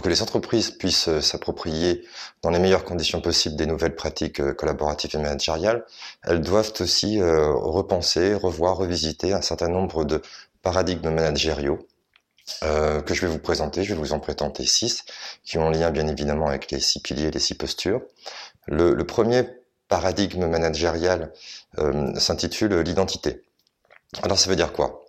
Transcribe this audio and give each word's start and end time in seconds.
pour 0.00 0.06
que 0.06 0.08
les 0.08 0.22
entreprises 0.22 0.70
puissent 0.70 1.08
euh, 1.08 1.20
s'approprier 1.20 2.06
dans 2.40 2.48
les 2.48 2.58
meilleures 2.58 2.86
conditions 2.86 3.20
possibles 3.20 3.56
des 3.56 3.66
nouvelles 3.66 3.94
pratiques 3.94 4.40
euh, 4.40 4.54
collaboratives 4.54 5.10
et 5.12 5.18
managériales, 5.18 5.84
elles 6.22 6.40
doivent 6.40 6.72
aussi 6.80 7.20
euh, 7.20 7.52
repenser, 7.52 8.32
revoir, 8.32 8.78
revisiter 8.78 9.34
un 9.34 9.42
certain 9.42 9.68
nombre 9.68 10.06
de 10.06 10.22
paradigmes 10.62 11.10
managériaux 11.10 11.86
que 12.62 13.14
je 13.14 13.20
vais 13.20 13.26
vous 13.28 13.38
présenter. 13.38 13.84
Je 13.84 13.92
vais 13.92 14.00
vous 14.00 14.14
en 14.14 14.20
présenter 14.20 14.64
six, 14.64 15.04
qui 15.44 15.58
ont 15.58 15.68
lien 15.68 15.90
bien 15.90 16.08
évidemment 16.08 16.48
avec 16.48 16.70
les 16.70 16.80
six 16.80 17.00
piliers, 17.00 17.30
les 17.30 17.38
six 17.38 17.54
postures. 17.54 18.00
Le 18.66 19.00
premier 19.04 19.44
paradigme 19.86 20.46
managérial 20.46 21.32
s'intitule 22.16 22.80
l'identité. 22.80 23.44
Alors 24.24 24.36
ça 24.36 24.50
veut 24.50 24.56
dire 24.56 24.72
quoi? 24.72 25.04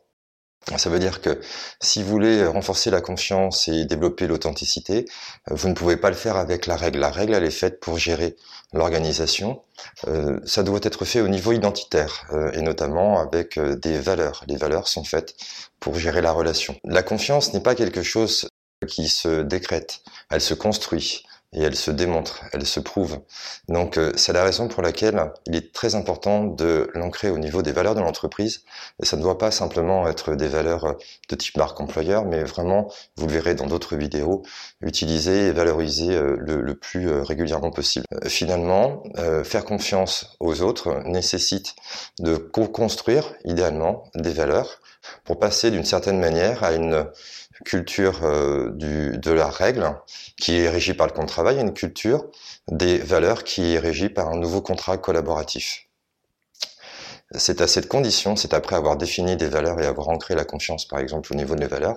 Ça 0.77 0.89
veut 0.89 0.99
dire 0.99 1.21
que 1.21 1.41
si 1.79 2.03
vous 2.03 2.09
voulez 2.09 2.45
renforcer 2.45 2.91
la 2.91 3.01
confiance 3.01 3.67
et 3.67 3.85
développer 3.85 4.27
l'authenticité, 4.27 5.05
euh, 5.49 5.55
vous 5.55 5.69
ne 5.69 5.73
pouvez 5.73 5.97
pas 5.97 6.09
le 6.09 6.15
faire 6.15 6.37
avec 6.37 6.67
la 6.67 6.75
règle. 6.75 6.99
La 6.99 7.09
règle, 7.09 7.33
elle 7.33 7.43
est 7.43 7.49
faite 7.49 7.79
pour 7.79 7.97
gérer 7.97 8.35
l'organisation. 8.73 9.63
Euh, 10.07 10.39
ça 10.45 10.63
doit 10.63 10.79
être 10.83 11.03
fait 11.03 11.21
au 11.21 11.27
niveau 11.27 11.51
identitaire 11.51 12.27
euh, 12.31 12.51
et 12.53 12.61
notamment 12.61 13.19
avec 13.19 13.59
des 13.59 13.99
valeurs. 13.99 14.43
Les 14.47 14.55
valeurs 14.55 14.87
sont 14.87 15.03
faites 15.03 15.35
pour 15.79 15.95
gérer 15.95 16.21
la 16.21 16.31
relation. 16.31 16.75
La 16.83 17.03
confiance 17.03 17.53
n'est 17.53 17.61
pas 17.61 17.75
quelque 17.75 18.03
chose 18.03 18.47
qui 18.87 19.09
se 19.09 19.41
décrète, 19.41 20.01
elle 20.29 20.41
se 20.41 20.55
construit 20.55 21.23
et 21.53 21.61
elle 21.63 21.75
se 21.75 21.91
démontre, 21.91 22.43
elle 22.53 22.65
se 22.65 22.79
prouve. 22.79 23.19
Donc 23.67 23.97
euh, 23.97 24.11
c'est 24.15 24.31
la 24.31 24.43
raison 24.43 24.69
pour 24.69 24.81
laquelle 24.81 25.31
il 25.47 25.55
est 25.55 25.73
très 25.73 25.95
important 25.95 26.45
de 26.45 26.89
l'ancrer 26.93 27.29
au 27.29 27.37
niveau 27.37 27.61
des 27.61 27.73
valeurs 27.73 27.95
de 27.95 27.99
l'entreprise. 27.99 28.63
Et 29.01 29.05
ça 29.05 29.17
ne 29.17 29.21
doit 29.21 29.37
pas 29.37 29.51
simplement 29.51 30.07
être 30.07 30.35
des 30.35 30.47
valeurs 30.47 30.85
euh, 30.85 30.93
de 31.29 31.35
type 31.35 31.57
marque 31.57 31.79
employeur, 31.81 32.25
mais 32.25 32.43
vraiment, 32.43 32.89
vous 33.17 33.27
le 33.27 33.33
verrez 33.33 33.55
dans 33.55 33.67
d'autres 33.67 33.97
vidéos, 33.97 34.43
utiliser 34.81 35.47
et 35.47 35.51
valoriser 35.51 36.15
euh, 36.15 36.37
le, 36.39 36.61
le 36.61 36.75
plus 36.75 37.11
régulièrement 37.11 37.71
possible. 37.71 38.05
Finalement, 38.27 39.03
faire 39.43 39.65
confiance 39.65 40.35
aux 40.39 40.61
autres 40.61 41.01
nécessite 41.05 41.75
de 42.19 42.35
co-construire 42.37 43.33
idéalement 43.45 44.03
des 44.15 44.31
valeurs 44.31 44.79
pour 45.23 45.39
passer 45.39 45.71
d'une 45.71 45.85
certaine 45.85 46.19
manière 46.19 46.63
à 46.63 46.73
une 46.73 47.05
culture 47.63 48.23
euh, 48.23 48.71
de 48.71 49.31
la 49.31 49.47
règle 49.47 49.95
qui 50.37 50.57
est 50.57 50.69
régie 50.69 50.93
par 50.93 51.07
le 51.07 51.13
contrat 51.13 51.31
travail 51.31 51.59
à 51.59 51.61
une 51.61 51.73
culture 51.73 52.25
des 52.67 52.97
valeurs 52.97 53.43
qui 53.43 53.73
est 53.73 53.79
régie 53.79 54.09
par 54.09 54.29
un 54.29 54.37
nouveau 54.37 54.61
contrat 54.61 54.97
collaboratif. 54.97 55.87
C'est 57.33 57.61
à 57.61 57.67
cette 57.67 57.87
condition, 57.87 58.35
c'est 58.35 58.53
après 58.53 58.75
avoir 58.75 58.97
défini 58.97 59.37
des 59.37 59.47
valeurs 59.47 59.79
et 59.79 59.85
avoir 59.85 60.09
ancré 60.09 60.35
la 60.35 60.43
confiance, 60.43 60.85
par 60.85 60.99
exemple, 60.99 61.31
au 61.31 61.35
niveau 61.35 61.55
des 61.55 61.67
valeurs, 61.67 61.95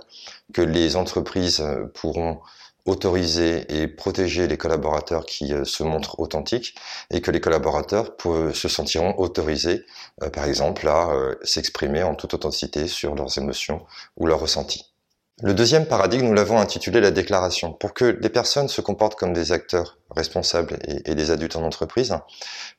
que 0.52 0.62
les 0.62 0.94
entreprises 0.94 1.60
euh, 1.60 1.86
pourront 1.94 2.40
autoriser 2.84 3.80
et 3.80 3.88
protéger 3.88 4.46
les 4.46 4.58
collaborateurs 4.58 5.26
qui 5.26 5.52
euh, 5.52 5.64
se 5.64 5.82
montrent 5.82 6.20
authentiques 6.20 6.76
et 7.10 7.20
que 7.20 7.32
les 7.32 7.40
collaborateurs 7.40 8.12
se 8.52 8.68
sentiront 8.68 9.18
autorisés, 9.18 9.84
par 10.32 10.44
exemple, 10.44 10.86
à 10.86 11.08
s'exprimer 11.42 12.02
en 12.02 12.14
toute 12.14 12.34
authenticité 12.34 12.86
sur 12.86 13.14
leurs 13.14 13.36
émotions 13.38 13.84
ou 14.16 14.26
leurs 14.26 14.40
ressentis. 14.40 14.93
Le 15.42 15.52
deuxième 15.52 15.86
paradigme, 15.86 16.26
nous 16.26 16.32
l'avons 16.32 16.60
intitulé 16.60 17.00
la 17.00 17.10
déclaration. 17.10 17.72
Pour 17.72 17.92
que 17.92 18.04
les 18.04 18.28
personnes 18.28 18.68
se 18.68 18.80
comportent 18.80 19.16
comme 19.16 19.32
des 19.32 19.50
acteurs 19.50 19.98
responsables 20.14 20.78
et, 20.86 21.16
des 21.16 21.32
adultes 21.32 21.56
en 21.56 21.64
entreprise, 21.64 22.14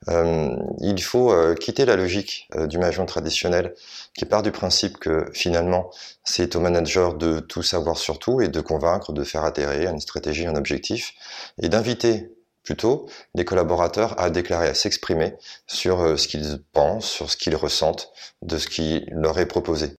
euh, 0.08 0.56
il 0.80 1.04
faut 1.04 1.34
euh, 1.34 1.54
quitter 1.54 1.84
la 1.84 1.98
logique 1.98 2.48
euh, 2.56 2.66
du 2.66 2.78
management 2.78 3.08
traditionnel 3.08 3.74
qui 4.18 4.24
part 4.24 4.42
du 4.42 4.54
principe 4.54 4.98
que 5.00 5.26
finalement 5.34 5.90
c'est 6.24 6.56
au 6.56 6.62
manager 6.62 7.16
de 7.16 7.42
tout 7.42 7.62
savoir 7.62 7.98
sur 7.98 8.20
tout 8.20 8.40
et 8.40 8.48
de 8.48 8.62
convaincre, 8.62 9.12
de 9.12 9.24
faire 9.26 9.44
à 9.44 9.52
une 9.60 10.00
stratégie, 10.00 10.48
un 10.48 10.56
objectif, 10.56 11.14
et 11.62 11.68
d'inviter 11.68 12.32
plutôt 12.64 13.10
les 13.34 13.44
collaborateurs 13.44 14.18
à 14.18 14.30
déclarer, 14.30 14.70
à 14.70 14.74
s'exprimer 14.74 15.36
sur 15.68 16.18
ce 16.18 16.28
qu'ils 16.30 16.64
pensent, 16.72 17.10
sur 17.10 17.30
ce 17.30 17.36
qu'ils 17.36 17.56
ressentent 17.58 18.12
de 18.42 18.58
ce 18.58 18.68
qui 18.68 19.06
leur 19.12 19.40
est 19.40 19.46
proposé. 19.46 19.92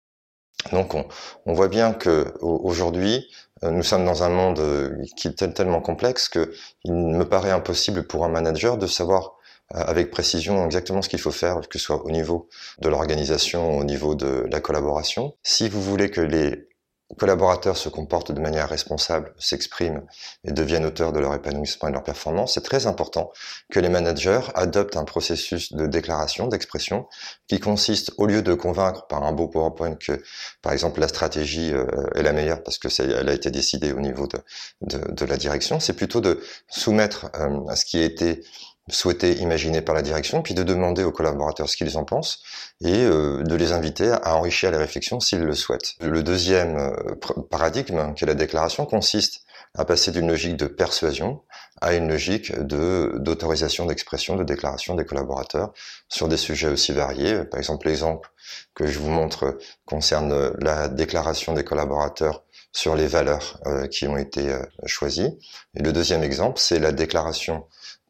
Donc 0.73 0.95
on, 0.95 1.53
voit 1.53 1.69
bien 1.69 1.93
que 1.93 2.35
aujourd'hui, 2.41 3.29
euh, 3.63 3.71
nous 3.71 3.83
sommes 3.83 4.05
dans 4.05 4.23
un 4.23 4.29
monde 4.29 4.59
euh, 4.59 4.91
qui 5.17 5.29
est 5.29 5.55
tellement 5.55 5.81
complexe 5.81 6.29
que 6.29 6.53
il 6.85 6.93
me 6.93 7.25
paraît 7.25 7.51
impossible 7.51 8.07
pour 8.07 8.25
un 8.25 8.29
manager 8.29 8.77
de 8.77 8.87
savoir 8.87 9.37
euh, 9.75 9.81
avec 9.81 10.11
précision 10.11 10.65
exactement 10.67 11.03
ce 11.03 11.09
qu'il 11.09 11.21
faut 11.21 11.31
faire, 11.31 11.61
que 11.69 11.79
ce 11.79 11.85
soit 11.85 12.05
au 12.05 12.11
niveau 12.11 12.49
de 12.81 12.89
l'organisation, 12.89 13.79
au 13.79 13.85
niveau 13.85 14.15
de 14.15 14.47
la 14.51 14.61
collaboration. 14.61 15.35
Si 15.43 15.69
vous 15.69 15.83
voulez 15.83 16.11
que 16.11 16.21
les 16.21 16.69
collaborateurs 17.19 17.77
se 17.77 17.89
comportent 17.89 18.33
de 18.33 18.41
manière 18.41 18.69
responsable, 18.69 19.33
s'expriment 19.39 20.03
et 20.45 20.53
deviennent 20.53 20.85
auteurs 20.85 21.13
de 21.13 21.21
leur 21.21 21.35
épanouissement 21.35 21.89
et 21.89 21.93
de 21.93 21.95
leur 21.95 22.03
performance, 22.03 22.55
c'est 22.55 22.65
très 22.65 22.87
important 22.87 23.33
que 23.71 23.79
les 23.79 23.89
managers 23.89 24.41
adoptent 24.55 24.97
un 24.97 25.05
processus 25.05 25.73
de 25.73 25.87
déclaration, 25.87 26.49
d'expression, 26.49 27.07
qui 27.47 27.61
consiste, 27.61 28.13
au 28.19 28.27
lieu 28.27 28.43
de 28.43 28.55
convaincre 28.55 29.07
par 29.07 29.23
un 29.23 29.33
beau 29.33 29.47
PowerPoint 29.47 29.95
que, 29.95 30.21
par 30.63 30.73
exemple, 30.73 31.01
la 31.01 31.09
stratégie 31.09 31.73
euh, 31.73 31.87
est 32.15 32.23
la 32.23 32.33
meilleure 32.33 32.63
parce 32.63 32.79
que 32.79 32.89
elle 33.01 33.29
a 33.29 33.33
été 33.33 33.51
décidée 33.51 33.93
au 33.93 34.01
niveau 34.01 34.27
de, 34.27 35.25
la 35.25 35.37
direction, 35.37 35.81
c'est 35.81 35.93
plutôt 35.93 36.21
de 36.21 36.41
soumettre 36.69 37.31
euh, 37.37 37.67
à 37.69 37.77
ce 37.77 37.85
qui 37.85 37.99
a 37.99 38.05
été 38.05 38.43
souhaité, 38.89 39.33
imaginé 39.39 39.81
par 39.81 39.95
la 39.95 40.03
direction, 40.03 40.43
puis 40.43 40.55
de 40.55 40.63
demander 40.63 41.03
aux 41.03 41.11
collaborateurs 41.11 41.69
ce 41.69 41.77
qu'ils 41.77 41.99
en 41.99 42.05
pensent 42.05 42.43
et 42.81 43.05
euh, 43.05 43.43
de 43.43 43.55
les 43.55 43.73
inviter 43.73 44.11
à 44.11 44.37
enrichir 44.37 44.71
les 44.71 44.77
réflexions 44.77 45.19
s'ils 45.19 45.43
le 45.43 45.55
souhaitent. 45.55 45.95
Le 46.01 46.23
deuxième 46.23 46.77
euh, 46.77 47.15
paradigme, 47.51 48.15
qui 48.15 48.25
est 48.25 48.29
la 48.29 48.35
déclaration, 48.35 48.87
consiste 48.87 49.43
à 49.75 49.85
passer 49.85 50.11
d'une 50.13 50.29
logique 50.29 50.57
de 50.57 50.67
persuasion 50.67 51.43
à 51.83 51.95
une 51.95 52.09
logique 52.09 52.57
d'autorisation 52.59 53.85
d'expression, 53.85 54.37
de 54.37 54.45
déclaration 54.45 54.95
des 54.95 55.05
collaborateurs 55.05 55.75
sur 56.09 56.29
des 56.29 56.39
sujets 56.39 56.69
aussi 56.69 56.93
variés. 56.93 57.45
Par 57.45 57.59
exemple, 57.59 57.87
l'exemple 57.87 58.31
que 58.75 58.87
je 58.87 58.99
vous 58.99 59.11
montre 59.11 59.59
concerne 59.85 60.55
la 60.61 60.89
déclaration 60.89 61.53
des 61.53 61.65
collaborateurs 61.65 62.45
sur 62.73 62.95
les 62.95 63.07
valeurs 63.07 63.61
euh, 63.67 63.87
qui 63.89 64.07
ont 64.07 64.17
été 64.17 64.55
choisies. 64.87 65.39
Et 65.75 65.83
le 65.83 65.93
deuxième 65.93 66.23
exemple, 66.23 66.59
c'est 66.59 66.79
la 66.79 66.93
déclaration 66.93 67.67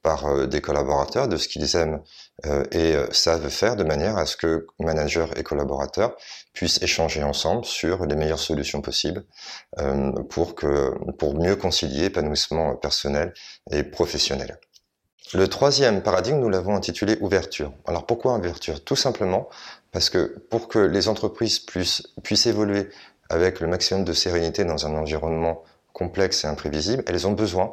par 0.06 0.26
euh, 0.26 0.46
des 0.46 0.60
collaborateurs 0.60 1.26
de 1.26 1.36
ce 1.36 1.48
qu'ils 1.48 1.74
aiment 1.74 2.00
euh, 2.44 2.62
et 2.70 2.94
euh, 2.94 3.08
savent 3.10 3.48
faire 3.48 3.74
de 3.74 3.82
manière 3.82 4.16
à 4.16 4.24
ce 4.24 4.36
que 4.36 4.64
managers 4.78 5.26
et 5.34 5.42
collaborateurs 5.42 6.16
puissent 6.52 6.80
échanger 6.80 7.24
ensemble 7.24 7.64
sur 7.64 8.06
les 8.06 8.14
meilleures 8.14 8.38
solutions 8.38 8.80
possibles 8.80 9.24
pour 10.30 11.34
mieux 11.34 11.56
concilier 11.56 12.04
épanouissement 12.04 12.76
personnel 12.76 13.34
et 13.72 13.82
professionnel. 13.82 14.60
Le 15.34 15.48
troisième 15.48 16.02
paradigme, 16.02 16.38
nous 16.38 16.48
l'avons 16.48 16.76
intitulé 16.76 17.18
ouverture. 17.20 17.72
Alors 17.84 18.06
pourquoi 18.06 18.36
ouverture? 18.36 18.82
Tout 18.84 18.96
simplement 18.96 19.48
parce 19.90 20.08
que 20.08 20.38
pour 20.50 20.68
que 20.68 20.78
les 20.78 21.08
entreprises 21.08 21.58
puissent 21.58 22.46
évoluer 22.46 22.88
avec 23.28 23.60
le 23.60 23.66
maximum 23.66 24.04
de 24.04 24.12
sérénité 24.12 24.64
dans 24.64 24.86
un 24.86 24.94
environnement 24.94 25.64
complexes 25.96 26.44
et 26.44 26.46
imprévisibles, 26.46 27.02
elles 27.06 27.26
ont 27.26 27.32
besoin 27.32 27.72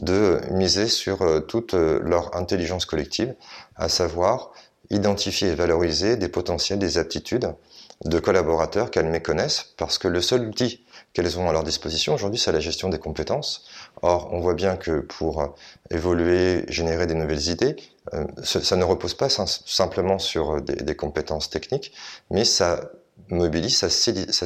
de 0.00 0.40
miser 0.52 0.86
sur 0.86 1.22
euh, 1.22 1.40
toute 1.40 1.74
euh, 1.74 1.98
leur 2.04 2.36
intelligence 2.36 2.86
collective, 2.86 3.34
à 3.74 3.88
savoir 3.88 4.52
identifier 4.90 5.48
et 5.48 5.54
valoriser 5.56 6.16
des 6.16 6.28
potentiels, 6.28 6.78
des 6.78 6.98
aptitudes 6.98 7.52
de 8.04 8.18
collaborateurs 8.20 8.92
qu'elles 8.92 9.08
méconnaissent, 9.08 9.74
parce 9.76 9.98
que 9.98 10.06
le 10.06 10.20
seul 10.20 10.46
outil 10.46 10.84
qu'elles 11.14 11.36
ont 11.36 11.48
à 11.48 11.52
leur 11.52 11.64
disposition 11.64 12.14
aujourd'hui, 12.14 12.38
c'est 12.38 12.52
la 12.52 12.60
gestion 12.60 12.90
des 12.90 13.00
compétences. 13.00 13.64
Or, 14.02 14.28
on 14.30 14.38
voit 14.38 14.54
bien 14.54 14.76
que 14.76 15.00
pour 15.00 15.42
euh, 15.42 15.48
évoluer, 15.90 16.64
générer 16.68 17.08
des 17.08 17.14
nouvelles 17.14 17.48
idées, 17.48 17.74
ça 18.44 18.76
ne 18.76 18.84
repose 18.84 19.14
pas 19.14 19.28
simplement 19.30 20.18
sur 20.18 20.60
des 20.60 20.94
compétences 20.94 21.48
techniques, 21.48 21.92
mais 22.30 22.44
ça 22.44 22.90
mobilise, 23.28 23.76
ça, 23.76 23.88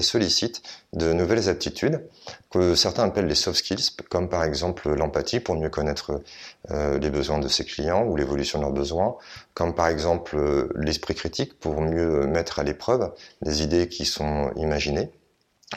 sollicite 0.03 0.63
de 0.93 1.13
nouvelles 1.13 1.49
aptitudes 1.49 2.07
que 2.51 2.75
certains 2.75 3.05
appellent 3.05 3.27
les 3.27 3.35
soft 3.35 3.59
skills, 3.59 3.91
comme 4.11 4.29
par 4.29 4.45
exemple 4.45 4.89
l'empathie 4.95 5.41
pour 5.41 5.57
mieux 5.57 5.69
connaître 5.69 6.23
euh, 6.71 6.99
les 6.99 7.11
besoins 7.11 7.39
de 7.39 7.49
ses 7.49 7.65
clients 7.65 8.05
ou 8.05 8.17
l'évolution 8.17 8.59
de 8.59 8.65
leurs 8.65 8.73
besoins, 8.73 9.17
comme 9.55 9.75
par 9.75 9.89
exemple 9.89 10.37
euh, 10.37 10.69
l'esprit 10.77 11.15
critique 11.15 11.59
pour 11.59 11.81
mieux 11.81 12.27
mettre 12.27 12.59
à 12.59 12.65
l'épreuve 12.65 13.13
les 13.43 13.63
idées 13.63 13.89
qui 13.89 14.05
sont 14.05 14.53
imaginées. 14.57 15.11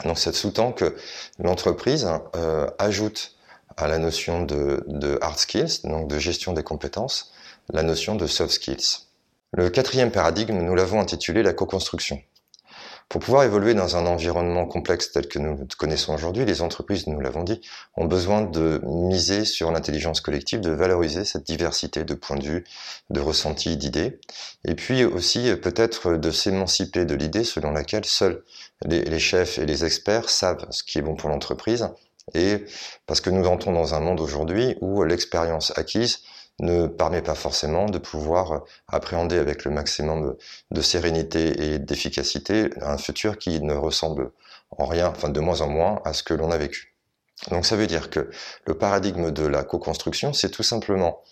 Donc 0.04 0.18
ça 0.18 0.32
sous-tend 0.32 0.72
que 0.72 0.96
l'entreprise 1.38 2.08
euh, 2.36 2.66
ajoute 2.78 3.36
à 3.76 3.88
la 3.88 3.98
notion 3.98 4.42
de, 4.42 4.84
de 4.86 5.18
hard 5.20 5.38
skills, 5.38 5.82
donc 5.84 6.08
de 6.08 6.18
gestion 6.18 6.52
des 6.52 6.62
compétences, 6.62 7.32
la 7.72 7.82
notion 7.82 8.14
de 8.14 8.26
soft 8.26 8.52
skills. 8.52 9.06
Le 9.52 9.68
quatrième 9.68 10.10
paradigme, 10.10 10.58
nous 10.62 10.74
l'avons 10.74 11.00
intitulé 11.00 11.42
la 11.42 11.52
co-construction. 11.52 12.22
Pour 13.12 13.20
pouvoir 13.20 13.44
évoluer 13.44 13.74
dans 13.74 13.96
un 13.96 14.06
environnement 14.06 14.64
complexe 14.64 15.12
tel 15.12 15.28
que 15.28 15.38
nous 15.38 15.66
connaissons 15.76 16.14
aujourd'hui, 16.14 16.46
les 16.46 16.62
entreprises, 16.62 17.06
nous 17.08 17.20
l'avons 17.20 17.44
dit, 17.44 17.60
ont 17.94 18.06
besoin 18.06 18.40
de 18.40 18.80
miser 18.84 19.44
sur 19.44 19.70
l'intelligence 19.70 20.22
collective, 20.22 20.62
de 20.62 20.70
valoriser 20.70 21.26
cette 21.26 21.44
diversité 21.44 22.04
de 22.04 22.14
points 22.14 22.38
de 22.38 22.44
vue, 22.44 22.64
de 23.10 23.20
ressentis, 23.20 23.76
d'idées, 23.76 24.18
et 24.64 24.74
puis 24.74 25.04
aussi 25.04 25.54
peut-être 25.56 26.14
de 26.14 26.30
s'émanciper 26.30 27.04
de 27.04 27.14
l'idée 27.14 27.44
selon 27.44 27.72
laquelle 27.72 28.06
seuls 28.06 28.42
les, 28.86 29.18
chefs 29.18 29.58
et 29.58 29.66
les 29.66 29.84
experts 29.84 30.30
savent 30.30 30.66
ce 30.70 30.82
qui 30.82 30.96
est 30.96 31.02
bon 31.02 31.14
pour 31.14 31.28
l'entreprise. 31.28 31.90
Et 32.32 32.64
parce 33.06 33.20
que 33.20 33.28
nous 33.28 33.44
entrons 33.44 33.74
dans 33.74 33.92
un 33.92 34.00
monde 34.00 34.20
aujourd'hui 34.20 34.76
où 34.80 35.04
l'expérience 35.04 35.70
acquise 35.76 36.20
ne 36.60 36.86
permet 36.86 37.22
pas 37.22 37.34
forcément 37.34 37.86
de 37.86 37.98
pouvoir 37.98 38.64
appréhender 38.88 39.38
avec 39.38 39.64
le 39.64 39.70
maximum 39.70 40.36
de 40.70 40.80
sérénité 40.80 41.72
et 41.72 41.78
d'efficacité 41.78 42.70
un 42.80 42.98
futur 42.98 43.38
qui 43.38 43.60
ne 43.60 43.74
ressemble 43.74 44.32
en 44.70 44.86
rien, 44.86 45.08
enfin 45.08 45.28
de 45.28 45.40
moins 45.40 45.60
en 45.60 45.68
moins, 45.68 46.00
à 46.04 46.12
ce 46.12 46.22
que 46.22 46.34
l'on 46.34 46.50
a 46.50 46.58
vécu. 46.58 46.92
Donc 47.50 47.66
ça 47.66 47.74
veut 47.74 47.88
dire 47.88 48.08
que 48.10 48.30
le 48.66 48.74
paradigme 48.74 49.32
de 49.32 49.44
la 49.44 49.64
co-construction, 49.64 50.32
c'est 50.32 50.50
tout 50.50 50.62
simplement 50.62 51.22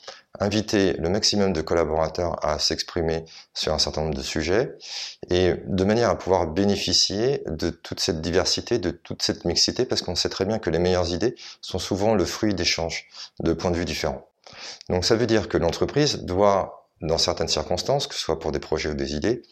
inviter 0.40 0.94
le 0.94 1.08
maximum 1.08 1.52
de 1.52 1.61
collaborateurs 1.61 2.44
à 2.44 2.58
s'exprimer 2.58 3.25
sur 3.55 3.73
un 3.73 3.78
certain 3.78 4.02
nombre 4.02 4.16
de 4.16 4.23
sujets 4.23 4.76
et 5.28 5.55
de 5.66 5.84
manière 5.84 6.11
à 6.11 6.19
pouvoir 6.19 6.46
bénéficier 6.49 7.43
de 7.46 7.70
toute 7.70 8.00
cette 8.00 8.20
diversité, 8.20 8.78
de 8.78 8.90
toute 8.90 9.23
cette 9.23 9.44
mixité, 9.44 9.84
parce 9.84 10.02
qu'on 10.02 10.16
sait 10.16 10.28
très 10.28 10.46
bien 10.46 10.58
que 10.58 10.70
les 10.70 10.78
meilleures 10.78 11.12
idées 11.12 11.37
sont 11.61 11.78
souvent 11.78 12.14
le 12.14 12.25
fruit 12.25 12.55
d'échanges 12.55 13.06
de 13.40 13.52
points 13.52 13.70
de 13.70 13.76
vue 13.76 13.84
différents. 13.84 14.30
Donc 14.88 15.05
ça 15.05 15.17
veut 15.17 15.26
dire 15.26 15.49
que 15.49 15.58
l'entreprise 15.58 16.25
doit, 16.25 16.88
dans 17.00 17.19
certaines 17.19 17.49
circonstances, 17.49 18.06
que 18.06 18.14
ce 18.14 18.20
soit 18.20 18.38
pour 18.38 18.52
des 18.52 18.58
projets 18.58 18.91
ou 18.91 18.94
des 18.94 19.14
idées, 19.14 19.43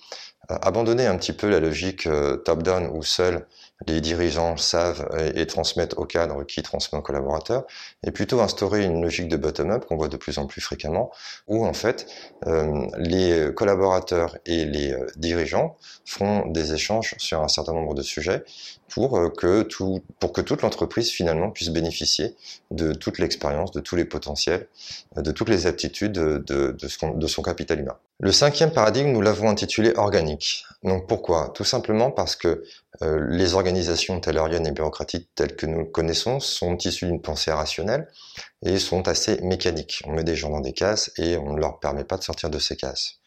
euh, 0.51 0.57
abandonner 0.63 1.07
un 1.07 1.17
petit 1.17 1.33
peu 1.33 1.49
la 1.49 1.61
logique 1.61 2.07
euh, 2.07 2.37
top-down 2.37 2.91
où 2.93 3.03
seuls 3.03 3.47
les 3.87 4.01
dirigeants 4.01 4.57
savent 4.57 5.09
et, 5.35 5.47
transmettent 5.47 5.95
au 5.97 6.05
cadre 6.05 6.45
qui 6.45 6.63
transmet 6.63 6.99
aux 6.99 7.03
collaborateurs, 7.03 7.65
et 8.05 8.11
plutôt 8.11 8.41
instaurer 8.41 8.85
une 8.85 9.03
logique 9.03 9.29
de 9.29 9.37
bottom-up 9.37 9.85
qu'on 9.87 9.97
voit 9.97 10.09
de 10.09 10.17
plus 10.17 10.39
en 10.39 10.47
plus 10.47 10.61
fréquemment, 10.61 11.11
où 11.47 11.65
en 11.65 11.73
fait 11.73 12.07
euh, 12.47 12.87
les 12.97 13.53
collaborateurs 13.55 14.37
et 14.47 14.65
les 14.65 14.97
dirigeants 15.17 15.77
font 16.05 16.47
des 16.47 16.73
échanges 16.73 17.15
sur 17.19 17.41
un 17.43 17.49
certain 17.49 17.73
nombre 17.73 17.95
de 17.95 18.03
sujets 18.03 18.45
pour 18.89 19.33
que 19.37 19.63
tout, 19.63 20.03
pour 20.19 20.33
que 20.33 20.41
toute 20.41 20.63
l'entreprise 20.63 21.11
finalement 21.11 21.51
puisse 21.51 21.71
bénéficier 21.71 22.35
de 22.71 22.93
toute 22.93 23.19
l'expérience, 23.19 23.71
de 23.71 23.81
tous 23.81 23.97
les 23.97 24.05
potentiels, 24.05 24.67
de 25.17 25.31
toutes 25.31 25.49
les 25.49 25.67
aptitudes 25.67 26.13
de, 26.13 26.39
de, 26.39 26.77
de 27.15 27.27
son 27.27 27.43
capital 27.43 27.81
humain. 27.81 27.97
Le 28.21 28.33
cinquième 28.33 28.73
paradigme, 28.73 29.13
nous 29.13 29.21
l'avons 29.21 29.49
intitulé 29.49 29.93
organique. 29.95 30.65
Donc 30.83 31.07
pourquoi? 31.07 31.53
Tout 31.55 31.63
simplement 31.63 32.11
parce 32.11 32.35
que 32.35 32.65
euh, 33.03 33.25
les 33.31 33.55
organisations 33.55 34.19
tayloriennes 34.19 34.67
et 34.67 34.73
bureaucratiques 34.73 35.29
telles 35.37 35.55
que 35.55 35.67
nous 35.67 35.79
le 35.79 35.85
connaissons 35.85 36.41
sont 36.41 36.77
issues 36.79 37.07
d'une 37.07 37.23
pensée 37.23 37.53
rationnelle 37.53 38.09
et 38.65 38.81
sont 38.81 39.07
assez 39.07 39.41
mécaniques. 39.43 40.03
On 40.05 40.15
met 40.15 40.25
des 40.25 40.35
gens 40.35 40.51
dans 40.51 40.61
des 40.61 40.73
cases 40.73 41.13
et 41.17 41.37
on 41.37 41.53
ne 41.53 41.61
leur 41.61 41.79
permet 41.79 42.03
pas 42.03 42.17
de 42.17 42.25
sortir 42.25 42.51
de 42.51 42.59
ces 42.59 42.75
cases. 42.75 43.21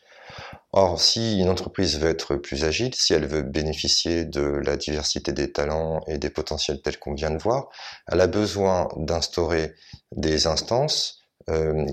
Or, 0.73 0.99
si 0.99 1.39
une 1.39 1.49
entreprise 1.49 1.97
veut 1.97 2.09
être 2.09 2.35
plus 2.35 2.65
agile, 2.65 2.94
si 2.94 3.13
elle 3.13 3.27
veut 3.27 3.44
bénéficier 3.44 4.25
de 4.25 4.41
la 4.41 4.75
diversité 4.75 5.31
des 5.31 5.53
talents 5.53 6.01
et 6.07 6.17
des 6.17 6.29
potentiels 6.29 6.81
tels 6.81 6.99
qu'on 6.99 7.13
vient 7.13 7.31
de 7.31 7.41
voir, 7.41 7.69
elle 8.11 8.19
a 8.19 8.27
besoin 8.27 8.89
d'instaurer 8.97 9.73
des 10.15 10.47
instances 10.47 11.20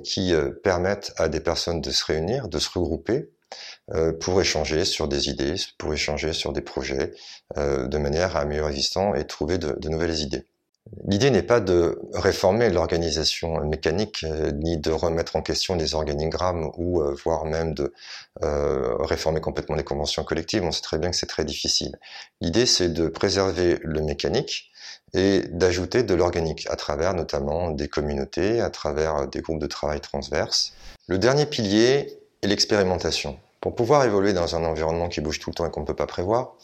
qui 0.04 0.34
euh, 0.34 0.50
permettent 0.62 1.12
à 1.16 1.28
des 1.28 1.40
personnes 1.40 1.80
de 1.80 1.90
se 1.90 2.04
réunir, 2.04 2.48
de 2.48 2.58
se 2.58 2.70
regrouper 2.70 3.30
euh, 3.94 4.12
pour 4.12 4.40
échanger 4.40 4.84
sur 4.84 5.08
des 5.08 5.28
idées, 5.28 5.54
pour 5.78 5.92
échanger 5.92 6.32
sur 6.32 6.52
des 6.52 6.60
projets, 6.60 7.12
de 7.56 7.98
manière 7.98 8.36
à 8.36 8.40
améliorer 8.40 8.72
l'existant 8.72 9.14
et 9.14 9.26
trouver 9.26 9.58
de, 9.58 9.72
de 9.78 9.88
nouvelles 9.88 10.18
idées. 10.20 10.46
L'idée 11.06 11.30
n'est 11.30 11.42
pas 11.42 11.60
de 11.60 12.00
réformer 12.14 12.70
l'organisation 12.70 13.60
mécanique, 13.64 14.24
ni 14.54 14.76
de 14.76 14.90
remettre 14.90 15.36
en 15.36 15.42
question 15.42 15.74
les 15.74 15.94
organigrammes, 15.94 16.70
ou 16.76 17.02
voire 17.24 17.44
même 17.44 17.74
de 17.74 17.92
réformer 18.40 19.40
complètement 19.40 19.76
les 19.76 19.84
conventions 19.84 20.24
collectives. 20.24 20.64
On 20.64 20.72
sait 20.72 20.82
très 20.82 20.98
bien 20.98 21.10
que 21.10 21.16
c'est 21.16 21.26
très 21.26 21.44
difficile. 21.44 21.96
L'idée, 22.40 22.66
c'est 22.66 22.88
de 22.88 23.08
préserver 23.08 23.78
le 23.82 24.00
mécanique, 24.02 24.70
et 25.14 25.40
d'ajouter 25.48 26.02
de 26.02 26.14
l'organique 26.14 26.66
à 26.68 26.76
travers 26.76 27.14
notamment 27.14 27.70
des 27.70 27.88
communautés, 27.88 28.60
à 28.60 28.68
travers 28.68 29.26
des 29.26 29.40
groupes 29.40 29.58
de 29.58 29.66
travail 29.66 30.00
transverses. 30.00 30.74
Le 31.06 31.18
dernier 31.18 31.46
pilier 31.46 32.18
est 32.42 32.46
l'expérimentation. 32.46 33.38
Pour 33.60 33.74
pouvoir 33.74 34.04
évoluer 34.04 34.34
dans 34.34 34.54
un 34.54 34.64
environnement 34.64 35.08
qui 35.08 35.20
bouge 35.20 35.40
tout 35.40 35.50
le 35.50 35.54
temps 35.54 35.66
et 35.66 35.70
qu'on 35.70 35.80
ne 35.80 35.86
peut 35.86 35.96
pas 35.96 36.06
prévoir, 36.06 36.56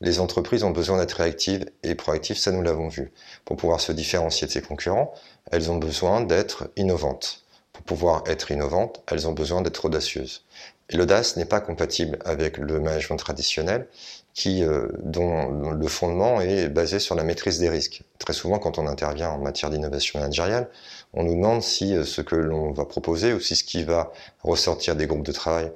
les 0.00 0.20
entreprises 0.20 0.64
ont 0.64 0.70
besoin 0.70 0.98
d'être 0.98 1.14
réactives 1.14 1.66
et 1.82 1.94
proactives, 1.94 2.38
ça 2.38 2.52
nous 2.52 2.62
l'avons 2.62 2.88
vu. 2.88 3.12
Pour 3.44 3.56
pouvoir 3.56 3.80
se 3.80 3.92
différencier 3.92 4.46
de 4.46 4.52
ses 4.52 4.62
concurrents, 4.62 5.12
elles 5.50 5.70
ont 5.70 5.76
besoin 5.76 6.20
d'être 6.20 6.70
innovantes. 6.76 7.44
Pour 7.72 7.82
pouvoir 7.84 8.24
être 8.26 8.50
innovantes, 8.50 9.02
elles 9.10 9.28
ont 9.28 9.32
besoin 9.32 9.62
d'être 9.62 9.84
audacieuses. 9.84 10.44
L'audace 10.92 11.36
n'est 11.36 11.44
pas 11.44 11.60
compatible 11.60 12.18
avec 12.24 12.58
le 12.58 12.80
management 12.80 13.16
traditionnel, 13.16 13.86
qui, 14.34 14.64
euh, 14.64 14.88
dont 15.02 15.72
le 15.72 15.88
fondement 15.88 16.40
est 16.40 16.68
basé 16.68 16.98
sur 16.98 17.14
la 17.14 17.24
maîtrise 17.24 17.58
des 17.58 17.68
risques. 17.68 18.02
Très 18.18 18.32
souvent, 18.32 18.58
quand 18.58 18.78
on 18.78 18.86
intervient 18.86 19.30
en 19.30 19.38
matière 19.38 19.70
d'innovation 19.70 20.20
managériale, 20.20 20.68
on 21.12 21.24
nous 21.24 21.34
demande 21.34 21.62
si 21.62 21.94
euh, 21.94 22.04
ce 22.04 22.20
que 22.20 22.36
l'on 22.36 22.72
va 22.72 22.84
proposer 22.84 23.32
ou 23.32 23.40
si 23.40 23.56
ce 23.56 23.64
qui 23.64 23.82
va 23.82 24.12
ressortir 24.42 24.94
des 24.96 25.06
groupes 25.06 25.26
de 25.26 25.32
travail 25.32 25.72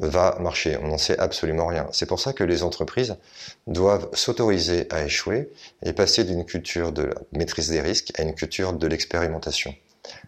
va 0.00 0.38
marcher. 0.40 0.78
On 0.82 0.88
n'en 0.88 0.98
sait 0.98 1.18
absolument 1.18 1.66
rien. 1.66 1.86
C'est 1.92 2.06
pour 2.06 2.20
ça 2.20 2.32
que 2.32 2.44
les 2.44 2.62
entreprises 2.62 3.16
doivent 3.66 4.08
s'autoriser 4.14 4.86
à 4.90 5.04
échouer 5.04 5.50
et 5.82 5.92
passer 5.92 6.24
d'une 6.24 6.44
culture 6.44 6.92
de 6.92 7.02
la 7.02 7.14
maîtrise 7.32 7.68
des 7.68 7.80
risques 7.80 8.12
à 8.18 8.22
une 8.22 8.34
culture 8.34 8.72
de 8.72 8.86
l'expérimentation. 8.86 9.74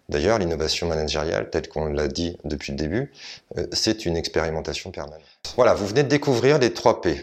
D'ailleurs, 0.09 0.38
l'innovation 0.38 0.88
managériale, 0.88 1.50
telle 1.50 1.69
qu'on 1.69 1.87
l'a 1.87 2.09
dit 2.09 2.37
depuis 2.44 2.73
le 2.73 2.79
début, 2.79 3.12
euh, 3.56 3.67
c'est 3.73 4.06
une 4.06 4.17
expérimentation 4.17 4.91
permanente. 4.91 5.23
Voilà, 5.56 5.75
vous 5.75 5.87
venez 5.87 6.03
de 6.03 6.09
découvrir 6.09 6.59
les 6.59 6.73
3 6.73 7.00
P. 7.00 7.23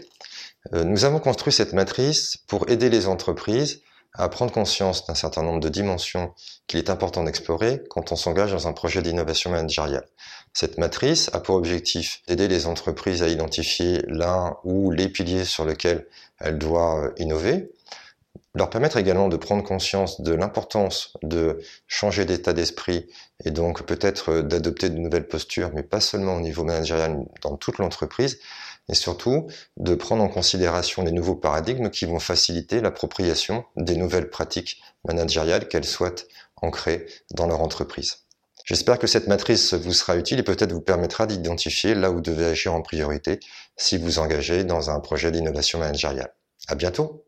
Euh, 0.74 0.84
nous 0.84 1.04
avons 1.04 1.20
construit 1.20 1.52
cette 1.52 1.72
matrice 1.72 2.36
pour 2.46 2.68
aider 2.68 2.90
les 2.90 3.06
entreprises 3.06 3.82
à 4.14 4.28
prendre 4.28 4.52
conscience 4.52 5.06
d'un 5.06 5.14
certain 5.14 5.42
nombre 5.42 5.60
de 5.60 5.68
dimensions 5.68 6.32
qu'il 6.66 6.78
est 6.78 6.90
important 6.90 7.24
d'explorer 7.24 7.82
quand 7.90 8.10
on 8.10 8.16
s'engage 8.16 8.52
dans 8.52 8.66
un 8.66 8.72
projet 8.72 9.02
d'innovation 9.02 9.50
managériale. 9.50 10.06
Cette 10.52 10.78
matrice 10.78 11.30
a 11.32 11.40
pour 11.40 11.56
objectif 11.56 12.22
d'aider 12.26 12.48
les 12.48 12.66
entreprises 12.66 13.22
à 13.22 13.28
identifier 13.28 14.02
l'un 14.08 14.56
ou 14.64 14.90
les 14.90 15.08
piliers 15.08 15.44
sur 15.44 15.64
lesquels 15.64 16.06
elles 16.40 16.58
doivent 16.58 17.12
innover, 17.18 17.70
leur 18.54 18.70
permettre 18.70 18.96
également 18.96 19.28
de 19.28 19.36
prendre 19.36 19.62
conscience 19.62 20.20
de 20.20 20.32
l'importance 20.32 21.16
de 21.22 21.60
changer 21.86 22.24
d'état 22.24 22.52
d'esprit 22.52 23.06
et 23.44 23.50
donc 23.50 23.82
peut-être 23.82 24.40
d'adopter 24.40 24.90
de 24.90 24.98
nouvelles 24.98 25.28
postures, 25.28 25.70
mais 25.74 25.82
pas 25.82 26.00
seulement 26.00 26.36
au 26.36 26.40
niveau 26.40 26.64
managérial, 26.64 27.18
dans 27.42 27.56
toute 27.56 27.78
l'entreprise, 27.78 28.38
et 28.88 28.94
surtout 28.94 29.48
de 29.76 29.94
prendre 29.94 30.22
en 30.22 30.28
considération 30.28 31.02
les 31.02 31.12
nouveaux 31.12 31.36
paradigmes 31.36 31.90
qui 31.90 32.06
vont 32.06 32.18
faciliter 32.18 32.80
l'appropriation 32.80 33.64
des 33.76 33.96
nouvelles 33.96 34.30
pratiques 34.30 34.80
managériales 35.06 35.68
qu'elles 35.68 35.84
souhaitent 35.84 36.26
ancrer 36.56 37.06
dans 37.34 37.46
leur 37.46 37.60
entreprise. 37.60 38.24
J'espère 38.64 38.98
que 38.98 39.06
cette 39.06 39.28
matrice 39.28 39.74
vous 39.74 39.92
sera 39.92 40.16
utile 40.16 40.40
et 40.40 40.42
peut-être 40.42 40.72
vous 40.72 40.80
permettra 40.80 41.26
d'identifier 41.26 41.94
là 41.94 42.10
où 42.10 42.14
vous 42.14 42.20
devez 42.20 42.46
agir 42.46 42.74
en 42.74 42.82
priorité 42.82 43.40
si 43.76 43.96
vous 43.96 44.18
engagez 44.18 44.64
dans 44.64 44.90
un 44.90 45.00
projet 45.00 45.30
d'innovation 45.30 45.78
managériale. 45.78 46.34
À 46.66 46.74
bientôt! 46.74 47.27